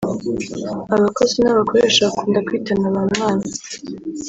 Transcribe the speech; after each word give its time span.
Abakozi 0.95 1.35
n’abakoresha 1.39 2.01
bakunda 2.07 2.39
kwitana 2.47 2.87
ba 2.95 3.01
mwana 3.11 3.47